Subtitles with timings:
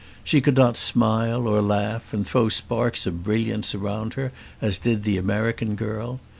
[0.23, 5.03] She could not smile or laugh and throw sparks of brilliance around her as did
[5.03, 6.19] the American girl.